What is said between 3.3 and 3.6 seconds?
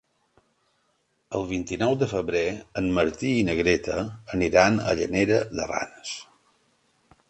i na